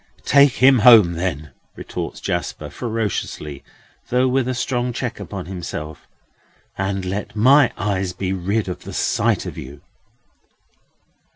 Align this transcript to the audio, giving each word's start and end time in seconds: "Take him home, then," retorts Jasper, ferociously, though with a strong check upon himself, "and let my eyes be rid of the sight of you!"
"Take 0.25 0.53
him 0.53 0.79
home, 0.79 1.13
then," 1.13 1.51
retorts 1.75 2.19
Jasper, 2.19 2.71
ferociously, 2.71 3.63
though 4.09 4.27
with 4.27 4.47
a 4.47 4.55
strong 4.55 4.93
check 4.93 5.19
upon 5.19 5.45
himself, 5.45 6.07
"and 6.75 7.05
let 7.05 7.35
my 7.35 7.71
eyes 7.77 8.11
be 8.11 8.33
rid 8.33 8.67
of 8.67 8.79
the 8.79 8.93
sight 8.93 9.45
of 9.45 9.59
you!" 9.59 9.81